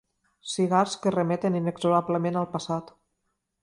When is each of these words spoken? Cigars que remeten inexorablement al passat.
Cigars 0.53 0.95
que 1.03 1.13
remeten 1.17 1.59
inexorablement 1.61 2.43
al 2.43 2.53
passat. 2.59 2.95